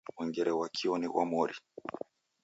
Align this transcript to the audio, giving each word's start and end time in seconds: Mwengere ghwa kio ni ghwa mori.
Mwengere 0.17 0.51
ghwa 0.55 0.67
kio 0.75 0.93
ni 0.97 1.07
ghwa 1.11 1.23
mori. 1.31 1.55